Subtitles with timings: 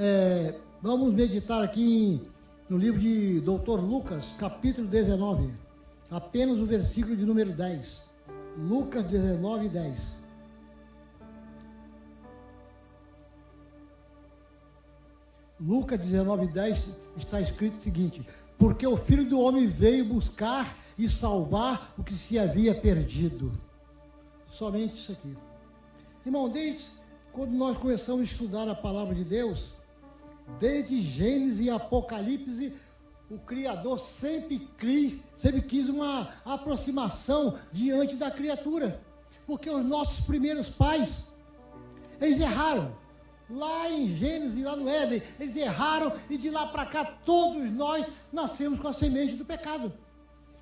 [0.00, 2.24] É, vamos meditar aqui
[2.68, 3.80] no livro de Dr.
[3.80, 5.52] Lucas, capítulo 19,
[6.08, 8.00] apenas o versículo de número 10.
[8.58, 10.16] Lucas 19, 10.
[15.60, 16.86] Lucas 19, 10
[17.16, 18.24] está escrito o seguinte:
[18.56, 23.50] Porque o filho do homem veio buscar e salvar o que se havia perdido.
[24.52, 25.36] Somente isso aqui.
[26.24, 26.84] Irmão, desde
[27.32, 29.76] quando nós começamos a estudar a palavra de Deus,
[30.58, 32.74] desde Gênesis e Apocalipse,
[33.30, 39.00] o Criador sempre, cri, sempre quis uma aproximação diante da criatura.
[39.46, 41.24] Porque os nossos primeiros pais,
[42.20, 42.96] eles erraram.
[43.50, 48.06] Lá em Gênesis, lá no Éden, eles erraram e de lá para cá todos nós
[48.30, 49.92] nascemos com a semente do pecado.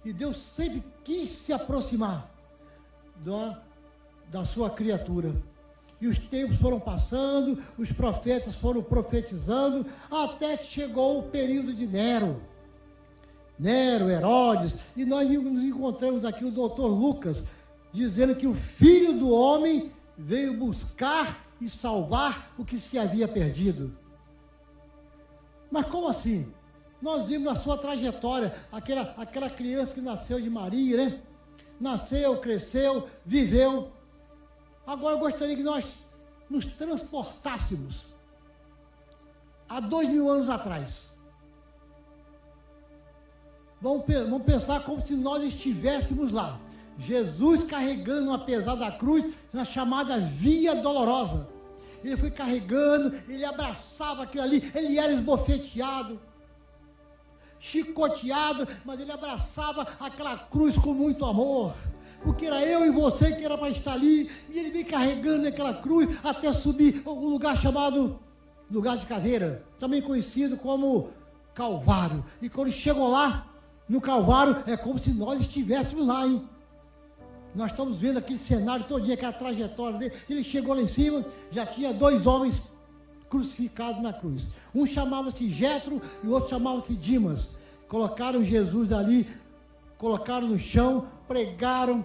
[0.05, 2.30] E Deus sempre quis se aproximar
[3.24, 3.60] da,
[4.30, 5.34] da sua criatura.
[6.00, 11.87] E os tempos foram passando, os profetas foram profetizando, até que chegou o período de
[11.87, 12.41] Nero.
[13.59, 17.45] Nero, Herodes, e nós nos encontramos aqui o doutor Lucas,
[17.93, 23.96] dizendo que o filho do homem veio buscar e salvar o que se havia perdido.
[25.71, 26.52] Mas como assim?
[27.01, 31.21] Nós vimos a sua trajetória, aquela, aquela criança que nasceu de Maria, né?
[31.80, 33.90] Nasceu, cresceu, viveu.
[34.87, 35.84] Agora eu gostaria que nós
[36.48, 38.04] nos transportássemos
[39.68, 41.10] há dois mil anos atrás.
[43.80, 46.59] Vamos, vamos pensar como se nós estivéssemos lá.
[46.98, 51.46] Jesus carregando uma pesada cruz na chamada Via Dolorosa.
[52.02, 56.21] Ele foi carregando, ele abraçava aquilo ali, ele era esbofeteado,
[57.59, 61.74] chicoteado, mas ele abraçava aquela cruz com muito amor.
[62.27, 65.72] Porque era eu e você que era para estar ali, e ele vem carregando aquela
[65.72, 68.19] cruz até subir um lugar chamado
[68.69, 71.10] lugar de caveira, também conhecido como
[71.55, 72.25] Calvário.
[72.43, 73.47] E quando chegou lá,
[73.88, 76.43] no Calvário, é como se nós estivéssemos lá, hein?
[77.55, 80.15] Nós estamos vendo aquele cenário todo dia, aquela trajetória dele.
[80.29, 82.56] Ele chegou lá em cima, já tinha dois homens
[83.31, 84.43] crucificados na cruz.
[84.75, 87.50] Um chamava-se Jetro e o outro chamava-se Dimas.
[87.87, 89.29] Colocaram Jesus ali,
[89.97, 92.05] colocaram no chão, pregaram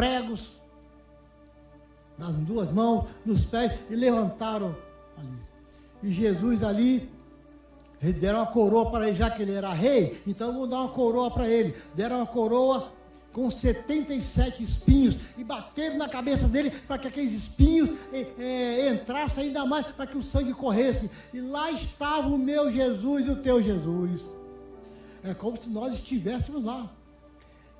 [0.00, 0.50] pregos
[2.16, 4.74] nas duas mãos, nos pés e levantaram
[5.18, 5.38] ali.
[6.02, 7.06] E Jesus ali
[8.18, 11.30] deram uma coroa para ele, já que ele era rei, então vamos dar uma coroa
[11.30, 11.74] para ele.
[11.94, 12.90] Deram uma coroa
[13.30, 19.44] com 77 espinhos e bateram na cabeça dele para que aqueles espinhos é, é, entrassem
[19.44, 21.10] ainda mais, para que o sangue corresse.
[21.34, 24.24] E lá estava o meu Jesus e o teu Jesus.
[25.22, 26.90] É como se nós estivéssemos lá.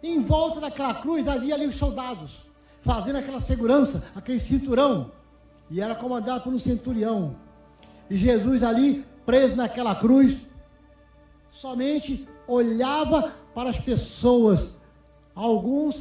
[0.03, 2.33] Em volta daquela cruz havia ali os soldados,
[2.83, 5.12] fazendo aquela segurança, aquele cinturão.
[5.71, 7.37] E era comandado por um centurião.
[8.09, 10.37] E Jesus ali, preso naquela cruz,
[11.53, 14.81] somente olhava para as pessoas
[15.34, 15.99] Alguns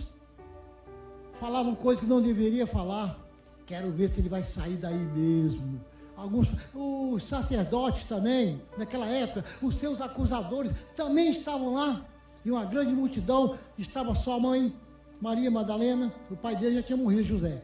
[1.39, 3.17] falavam coisas que não deveria falar.
[3.65, 5.79] Quero ver se ele vai sair daí mesmo.
[6.17, 12.05] Alguns, os sacerdotes também, naquela época, os seus acusadores também estavam lá.
[12.43, 14.73] E uma grande multidão estava sua mãe,
[15.21, 17.61] Maria Madalena, o pai dele já tinha morrido, José.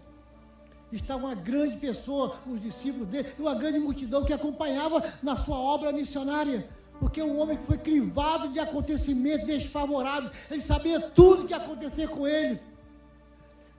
[0.92, 5.58] Estava uma grande pessoa, os discípulos dele, e uma grande multidão que acompanhava na sua
[5.58, 6.70] obra missionária.
[7.00, 12.08] Porque um homem que foi crivado de acontecimentos desfavoráveis, ele sabia tudo que ia acontecer
[12.08, 12.60] com ele.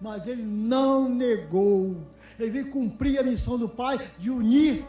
[0.01, 1.97] Mas ele não negou.
[2.39, 4.85] Ele veio cumprir a missão do Pai de unir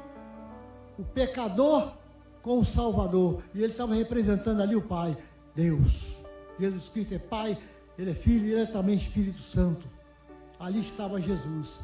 [1.00, 1.94] o pecador
[2.41, 3.41] com o Salvador.
[3.53, 5.16] E ele estava representando ali o Pai,
[5.57, 5.91] Deus.
[6.59, 7.57] Jesus Cristo é Pai,
[7.97, 9.88] Ele é Filho e Ele é também Espírito Santo.
[10.59, 11.79] Ali estava Jesus.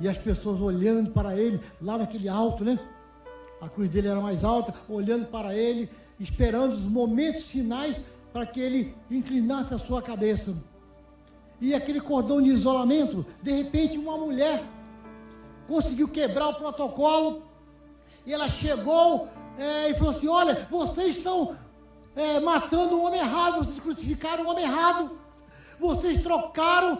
[0.00, 2.78] E as pessoas olhando para ele, lá naquele alto, né?
[3.60, 5.88] a cruz dele era mais alta, olhando para ele,
[6.18, 8.00] esperando os momentos finais
[8.32, 10.56] para que ele inclinasse a sua cabeça.
[11.60, 14.64] E aquele cordão de isolamento, de repente uma mulher
[15.68, 17.44] conseguiu quebrar o protocolo
[18.26, 21.56] e ela chegou é, e falou assim: Olha, vocês estão
[22.16, 25.18] é, matando um homem errado, vocês crucificaram um homem errado,
[25.78, 26.98] vocês trocaram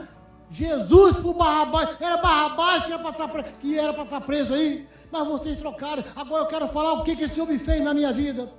[0.50, 2.92] Jesus por Barrabás, era Barrabás que
[3.78, 6.02] era para estar preso aí mas vocês trocaram.
[6.16, 8.50] Agora eu quero falar o que, que esse homem fez na minha vida.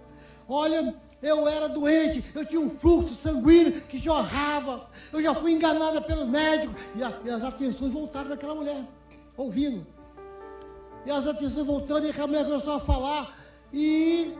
[0.47, 5.99] Olha, eu era doente, eu tinha um fluxo sanguíneo que jorrava, eu já fui enganada
[5.99, 6.75] pelo médico.
[6.95, 8.83] E, a, e as atenções voltaram para aquela mulher,
[9.35, 9.85] ouvindo.
[11.05, 13.35] E as atenções voltando, e aquela mulher começou a falar.
[13.73, 14.37] E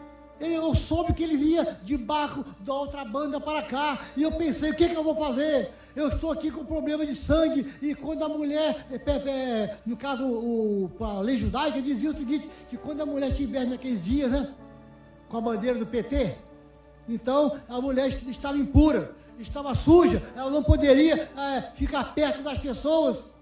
[0.52, 4.00] eu soube que ele vinha de barco da outra banda para cá.
[4.16, 5.72] E eu pensei, o que, que eu vou fazer?
[5.96, 7.72] Eu estou aqui com problema de sangue.
[7.82, 12.50] E quando a mulher, é, é, no caso, o, a lei judaica dizia o seguinte,
[12.70, 14.52] que quando a mulher estiver naqueles dias, né?
[15.30, 16.36] Com a bandeira do PT,
[17.10, 23.33] então a mulher estava impura, estava suja, ela não poderia é, ficar perto das pessoas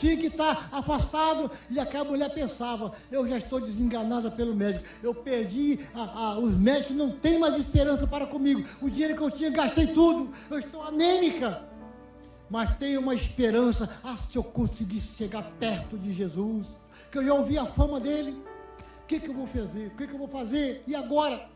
[0.00, 1.50] tinha que estar afastado.
[1.68, 6.56] E aquela mulher pensava: eu já estou desenganada pelo médico, eu perdi, a, a, os
[6.56, 8.66] médicos não têm mais esperança para comigo.
[8.80, 11.68] O dinheiro que eu tinha, gastei tudo, eu estou anêmica.
[12.48, 16.66] Mas tenho uma esperança, ah, se eu conseguisse chegar perto de Jesus,
[17.12, 19.86] que eu já ouvi a fama dele, o que, que eu vou fazer?
[19.86, 20.82] O que, que eu vou fazer?
[20.84, 21.48] E agora?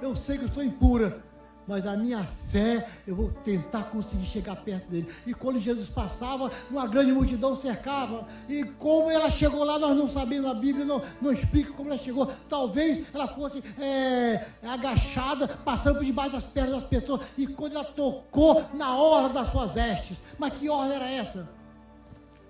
[0.00, 1.22] Eu sei que eu estou impura,
[1.66, 5.08] mas a minha fé, eu vou tentar conseguir chegar perto dele.
[5.26, 8.26] E quando Jesus passava, uma grande multidão cercava.
[8.48, 11.98] E como ela chegou lá, nós não sabemos, a Bíblia não, não explica como ela
[11.98, 12.30] chegou.
[12.48, 17.22] Talvez ela fosse é, agachada, passando por debaixo das pernas das pessoas.
[17.38, 20.16] E quando ela tocou na orla das suas vestes.
[20.38, 21.48] Mas que orla era essa?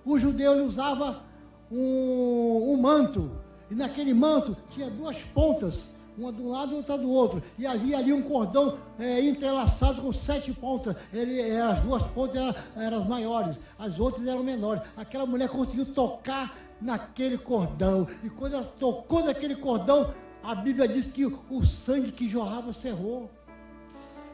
[0.04, 1.22] O judeu usava
[1.70, 3.30] um, um manto.
[3.70, 7.42] E naquele manto tinha duas pontas uma de um lado e outra do outro.
[7.58, 10.94] E havia ali um cordão é, entrelaçado com sete pontas.
[11.12, 14.82] Ele, é, as duas pontas eram, eram as maiores, as outras eram menores.
[14.96, 18.06] Aquela mulher conseguiu tocar naquele cordão.
[18.22, 20.12] E quando ela tocou naquele cordão,
[20.42, 23.30] a Bíblia diz que o sangue que jorrava cerrou.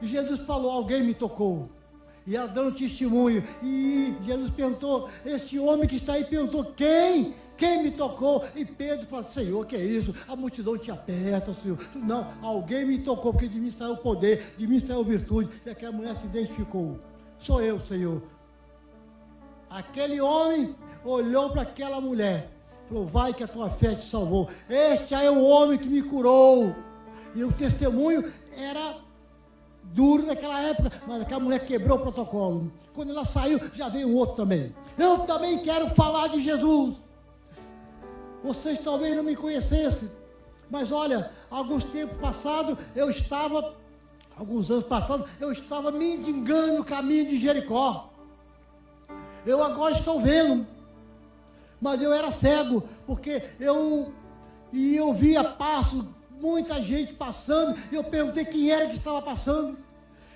[0.01, 1.69] E Jesus falou: Alguém me tocou.
[2.27, 3.43] E ela dando testemunho.
[3.63, 7.35] E Jesus perguntou: Esse homem que está aí perguntou: Quem?
[7.59, 8.45] Quem me tocou?
[8.55, 10.15] E Pedro falou, Senhor, que é isso?
[10.29, 11.77] A multidão te aperta, Senhor.
[11.93, 15.51] Não, alguém me tocou, porque de mim saiu o poder, de mim saiu a virtude.
[15.67, 17.01] E aquela mulher se identificou.
[17.37, 18.23] Sou eu, Senhor.
[19.69, 20.75] Aquele homem
[21.05, 22.49] olhou para aquela mulher.
[22.89, 24.49] Falou, vai que a tua fé te salvou.
[24.71, 26.73] Este é o homem que me curou.
[27.35, 28.97] E o testemunho era
[29.83, 32.73] duro naquela época, mas aquela mulher quebrou o protocolo.
[32.95, 34.73] Quando ela saiu, já veio outro também.
[34.97, 37.08] Eu também quero falar de Jesus.
[38.43, 40.11] Vocês talvez não me conhecessem,
[40.71, 43.75] mas olha, alguns tempos passados eu estava,
[44.37, 48.11] alguns anos passados, eu estava mendigando no caminho de Jericó.
[49.45, 50.67] Eu agora estou vendo,
[51.81, 54.13] mas eu era cego, porque eu
[54.73, 59.79] e eu via passo, muita gente passando, e eu perguntei quem era que estava passando.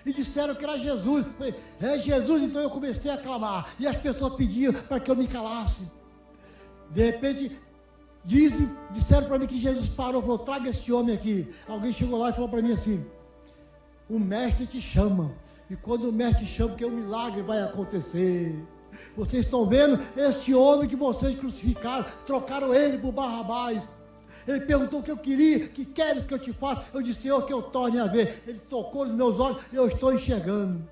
[0.05, 1.27] E disseram que era Jesus.
[1.27, 3.69] Eu falei, é Jesus, então eu comecei a clamar.
[3.79, 5.89] E as pessoas pediam para que eu me calasse.
[6.91, 7.57] De repente,
[8.25, 11.49] Dizem, disseram para mim que Jesus parou e falou: traga esse homem aqui.
[11.69, 13.05] Alguém chegou lá e falou para mim assim:
[14.09, 15.33] o mestre te chama.
[15.69, 18.63] E quando o mestre chama, que um milagre vai acontecer.
[19.17, 23.83] Vocês estão vendo este homem que vocês crucificaram, trocaram ele por Barrabás.
[24.47, 26.85] Ele perguntou o que eu queria, que queres que eu te faça?
[26.93, 28.43] Eu disse, Senhor, que eu torne a ver.
[28.47, 30.83] Ele tocou nos meus olhos, eu estou enxergando.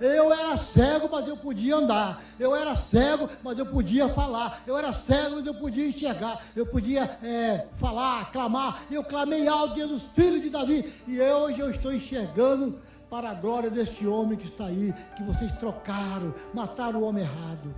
[0.00, 2.22] Eu era cego, mas eu podia andar.
[2.38, 4.62] Eu era cego, mas eu podia falar.
[4.66, 6.42] Eu era cego, mas eu podia enxergar.
[6.54, 8.82] Eu podia é, falar, clamar.
[8.90, 10.92] Eu clamei alto diante dos filhos de Davi.
[11.06, 15.52] E hoje eu estou enxergando para a glória deste homem que está aí, que vocês
[15.58, 17.74] trocaram, mataram o homem errado.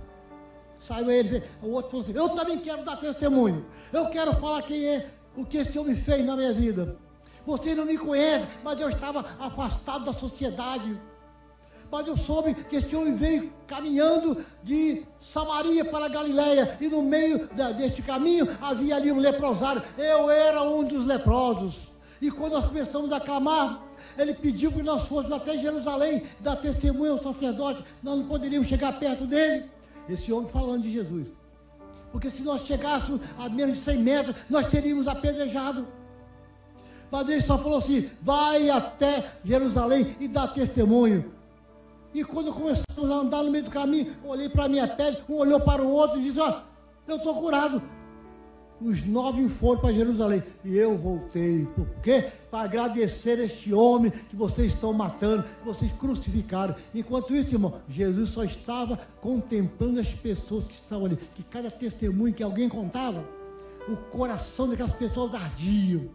[0.79, 3.65] Saiu ele, o outro falou assim: Eu também quero dar testemunho.
[3.91, 6.97] Eu quero falar quem é, o que esse homem fez na minha vida.
[7.45, 10.99] Vocês não me conhecem, mas eu estava afastado da sociedade
[11.91, 17.47] mas eu soube que esse homem veio caminhando de Samaria para Galiléia, e no meio
[17.77, 19.81] deste caminho havia ali um leprosário.
[19.97, 21.75] Eu era um dos leprosos.
[22.21, 23.81] E quando nós começamos a clamar,
[24.17, 28.97] ele pediu que nós fôssemos até Jerusalém, dar testemunho ao sacerdote, nós não poderíamos chegar
[28.99, 29.65] perto dele.
[30.09, 31.31] Esse homem falando de Jesus.
[32.11, 35.87] Porque se nós chegássemos a menos de 100 metros, nós teríamos apedrejado.
[37.11, 41.36] Mas ele só falou assim: vai até Jerusalém e dá testemunho.
[42.13, 45.35] E quando começamos a andar no meio do caminho, olhei para a minha pele, um
[45.35, 47.81] olhou para o outro e disse: Ó, oh, eu estou curado.
[48.79, 50.43] Os nove foram para Jerusalém.
[50.63, 51.65] E eu voltei.
[51.75, 52.25] Por quê?
[52.51, 56.75] Para agradecer este homem que vocês estão matando, que vocês crucificaram.
[56.93, 61.17] Enquanto isso, irmão, Jesus só estava contemplando as pessoas que estavam ali.
[61.17, 63.25] Que cada testemunho que alguém contava,
[63.87, 66.09] o coração daquelas pessoas ardiam.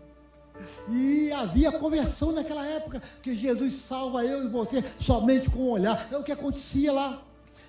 [0.88, 6.09] E havia conversão naquela época, que Jesus salva eu e você somente com o olhar.
[6.11, 7.23] É o que acontecia lá.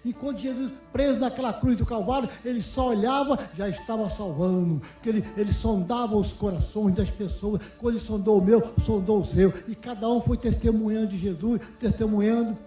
[0.06, 4.82] Enquanto Jesus, preso naquela cruz do Calvário, ele só olhava, já estava salvando.
[4.96, 7.62] Porque ele, ele sondava os corações das pessoas.
[7.78, 9.54] Quando ele sondou o meu, sondou o seu.
[9.68, 12.58] E cada um foi testemunhando de Jesus, testemunhando.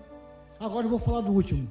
[0.59, 1.69] Agora eu vou falar do último.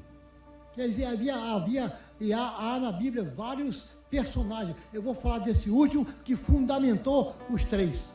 [0.76, 4.76] Quer dizer, havia, havia e há, há na Bíblia vários personagens.
[4.94, 8.14] Eu vou falar desse último que fundamentou os três.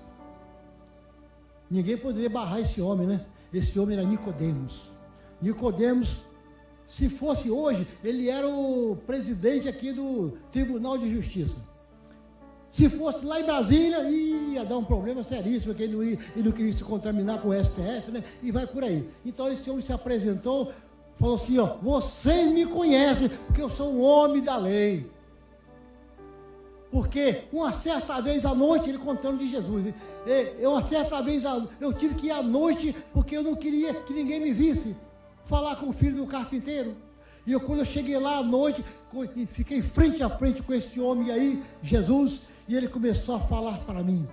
[1.71, 3.25] Ninguém poderia barrar esse homem, né?
[3.53, 4.81] Esse homem era Nicodemos.
[5.41, 6.17] Nicodemos,
[6.89, 11.71] se fosse hoje, ele era o presidente aqui do Tribunal de Justiça.
[12.71, 16.49] Se fosse lá em Brasília, ia dar um problema seríssimo, porque ele não, ia, ele
[16.49, 18.23] não queria se contaminar com o STF, né?
[18.43, 19.09] E vai por aí.
[19.25, 20.73] Então esse homem se apresentou,
[21.19, 25.11] falou assim, ó, vocês me conhecem, porque eu sou um homem da lei.
[26.90, 29.94] Porque uma certa vez à noite, ele contando de Jesus,
[30.59, 31.44] eu, uma certa vez
[31.80, 34.97] eu tive que ir à noite, porque eu não queria que ninguém me visse
[35.44, 36.97] falar com o filho do carpinteiro.
[37.47, 38.85] E eu, quando eu cheguei lá à noite,
[39.52, 44.02] fiquei frente a frente com esse homem aí, Jesus, e ele começou a falar para
[44.02, 44.28] mim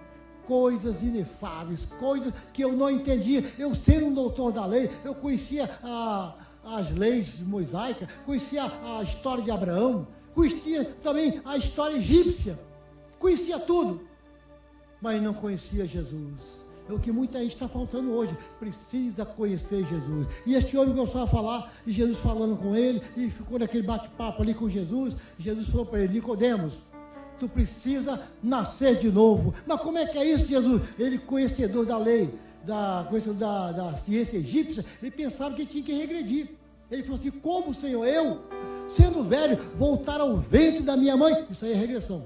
[0.45, 3.43] coisas inefáveis, coisas que eu não entendia.
[3.59, 6.33] Eu sendo um doutor da lei, eu conhecia a,
[6.63, 10.07] as leis mosaicas, conhecia a, a história de Abraão,
[10.37, 12.59] conhecia também a história egípcia,
[13.17, 14.07] conhecia tudo,
[15.01, 16.67] mas não conhecia Jesus.
[16.87, 18.37] É o que muita gente está faltando hoje.
[18.59, 20.27] Precisa conhecer Jesus.
[20.45, 24.43] E este homem começou a falar, e Jesus falando com ele, e ficou naquele bate-papo
[24.43, 25.15] ali com Jesus.
[25.39, 26.73] Jesus falou para ele: Nicodemos,
[27.39, 29.55] tu precisa nascer de novo.
[29.65, 30.83] Mas como é que é isso, Jesus?
[30.99, 32.29] Ele, conhecedor da lei,
[32.63, 36.49] da, conhecedor da, da ciência egípcia, ele pensava que tinha que regredir.
[36.89, 38.43] Ele falou assim: Como, Senhor, eu,
[38.87, 41.45] sendo velho, voltar ao ventre da minha mãe?
[41.49, 42.25] Isso aí é regressão.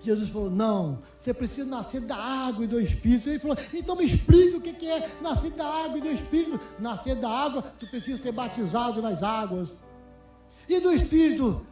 [0.00, 3.28] Jesus falou: Não, você precisa nascer da água e do Espírito.
[3.28, 6.60] Ele falou: Então me explique o que é nascer da água e do Espírito.
[6.78, 9.70] Nascer da água, tu precisa ser batizado nas águas.
[10.68, 11.64] E do Espírito,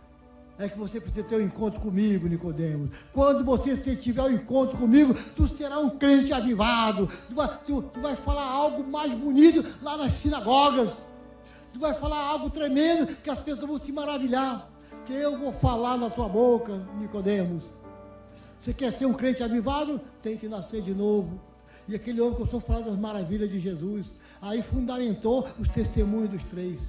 [0.59, 2.91] é que você precisa ter um encontro comigo, Nicodemos.
[3.13, 7.09] Quando você tiver um encontro comigo, tu será um crente avivado.
[7.29, 10.93] Tu vai, tu, tu vai falar algo mais bonito lá nas sinagogas.
[11.75, 14.71] Tu vai falar algo tremendo que as pessoas vão se maravilhar.
[15.05, 17.65] Que eu vou falar na tua boca, Nicodemos.
[18.61, 20.01] Você quer ser um crente avivado?
[20.23, 21.41] Tem que nascer de novo.
[21.89, 24.13] E aquele homem começou a falar das maravilhas de Jesus.
[24.41, 26.81] Aí fundamentou os testemunhos dos três.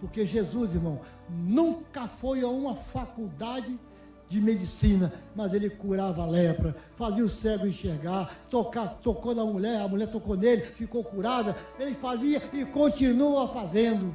[0.00, 3.78] Porque Jesus, irmão, nunca foi a uma faculdade
[4.28, 9.80] de medicina, mas ele curava a lepra, fazia o cego enxergar, tocar, tocou na mulher,
[9.80, 14.14] a mulher tocou nele, ficou curada, ele fazia e continua fazendo.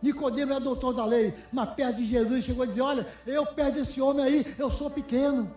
[0.00, 3.74] Nicodemo é doutor da lei, mas perto de Jesus chegou a dizer: Olha, eu perto
[3.74, 5.50] desse homem aí, eu sou pequeno.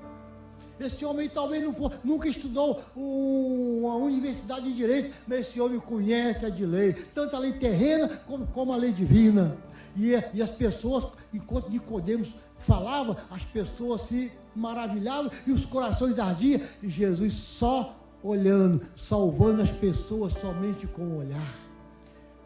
[0.80, 5.78] Esse homem talvez não for, nunca estudou um, uma universidade de direito, mas esse homem
[5.78, 9.58] conhece a de lei, tanto a lei terrena como, como a lei divina.
[9.98, 12.30] E, e as pessoas, enquanto Nicodemos
[12.70, 19.72] falava, as pessoas se maravilhavam e os corações ardiam, e Jesus só olhando, salvando as
[19.72, 21.56] pessoas somente com o olhar.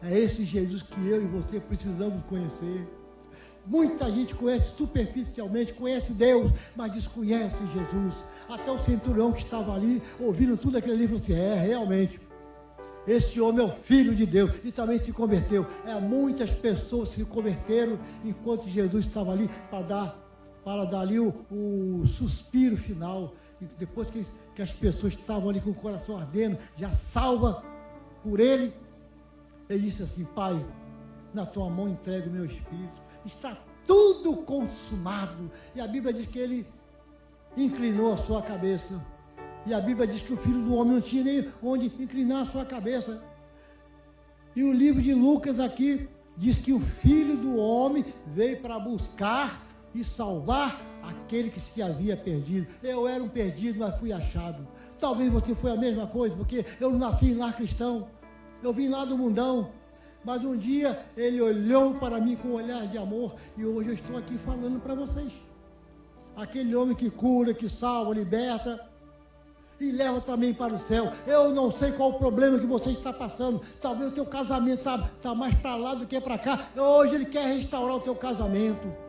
[0.02, 2.88] É esse Jesus que eu e você precisamos conhecer.
[3.66, 8.14] Muita gente conhece superficialmente, conhece Deus, mas desconhece Jesus.
[8.48, 12.20] Até o centurião que estava ali, ouvindo tudo aquele livro, assim, é, realmente,
[13.06, 15.66] esse homem é o filho de Deus e também se converteu.
[15.86, 20.18] É, muitas pessoas se converteram enquanto Jesus estava ali para dar,
[20.64, 23.34] para dar ali o, o suspiro final.
[23.60, 27.62] E depois que, que as pessoas estavam ali com o coração ardendo, já salva
[28.22, 28.74] por ele,
[29.68, 30.64] ele disse assim: Pai,
[31.32, 33.56] na tua mão entrego o meu espírito está
[33.86, 35.50] tudo consumado.
[35.74, 36.66] E a Bíblia diz que ele
[37.56, 39.04] inclinou a sua cabeça.
[39.66, 42.50] E a Bíblia diz que o filho do homem não tinha nem onde inclinar a
[42.50, 43.22] sua cabeça.
[44.54, 49.62] E o livro de Lucas aqui diz que o filho do homem veio para buscar
[49.94, 52.66] e salvar aquele que se havia perdido.
[52.82, 54.66] Eu era um perdido, mas fui achado.
[54.98, 58.08] Talvez você foi a mesma coisa, porque eu nasci lar cristão.
[58.62, 59.70] Eu vim lá do mundão.
[60.24, 63.94] Mas um dia ele olhou para mim com um olhar de amor e hoje eu
[63.94, 65.32] estou aqui falando para vocês.
[66.34, 68.93] Aquele homem que cura, que salva, liberta
[69.80, 71.10] e leva também para o céu.
[71.26, 73.60] Eu não sei qual o problema que você está passando.
[73.80, 76.66] Talvez o teu casamento está tá mais para lá do que para cá.
[76.76, 79.04] Hoje ele quer restaurar o teu casamento.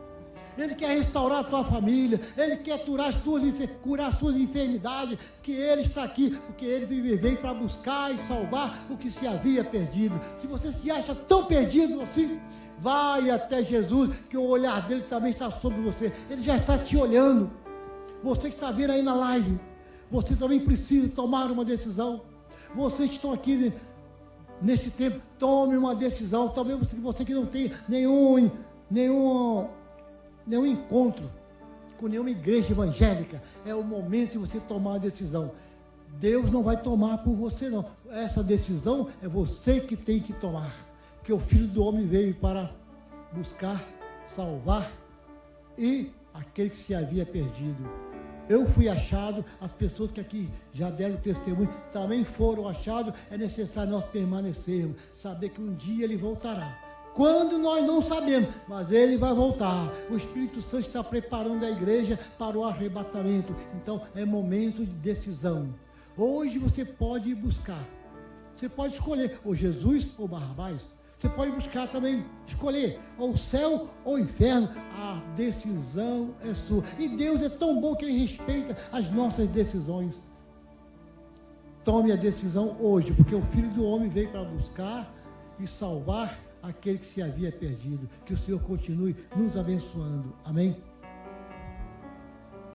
[0.57, 3.43] Ele quer restaurar a tua família, Ele quer curar as tuas,
[3.81, 8.77] curar as tuas enfermidades, que Ele está aqui, porque Ele veio para buscar e salvar
[8.89, 10.19] o que se havia perdido.
[10.39, 12.39] Se você se acha tão perdido assim,
[12.79, 16.11] vai até Jesus, que o olhar dele também está sobre você.
[16.29, 17.51] Ele já está te olhando.
[18.23, 19.59] Você que está vendo aí na live,
[20.11, 22.21] você também precisa tomar uma decisão.
[22.75, 23.73] Vocês que estão aqui
[24.61, 26.49] neste tempo, tome uma decisão.
[26.49, 28.51] Talvez você, que não tem nenhum,
[28.89, 29.67] nenhum
[30.45, 31.29] nenhum encontro
[31.97, 33.41] com nenhuma igreja evangélica.
[33.65, 35.51] É o momento de você tomar a decisão.
[36.19, 37.85] Deus não vai tomar por você, não.
[38.09, 40.73] Essa decisão é você que tem que tomar.
[41.17, 42.71] Porque o Filho do Homem veio para
[43.33, 43.83] buscar,
[44.27, 44.91] salvar
[45.77, 47.89] e aquele que se havia perdido.
[48.47, 53.13] Eu fui achado, as pessoas que aqui já deram testemunho também foram achados.
[53.31, 56.79] É necessário nós permanecermos, saber que um dia ele voltará.
[57.15, 59.91] Quando nós não sabemos, mas ele vai voltar.
[60.11, 63.55] O Espírito Santo está preparando a igreja para o arrebatamento.
[63.81, 65.73] Então é momento de decisão.
[66.17, 67.83] Hoje você pode buscar.
[68.53, 70.85] Você pode escolher ou Jesus ou Barrabás.
[71.17, 74.69] Você pode buscar também, escolher ou céu ou inferno.
[74.97, 76.83] A decisão é sua.
[76.99, 80.21] E Deus é tão bom que Ele respeita as nossas decisões.
[81.83, 85.13] Tome a decisão hoje, porque o Filho do Homem veio para buscar
[85.59, 88.09] e salvar aquele que se havia perdido.
[88.25, 90.35] Que o Senhor continue nos abençoando.
[90.43, 90.75] Amém?